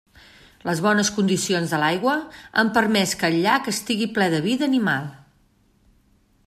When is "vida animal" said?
4.49-5.09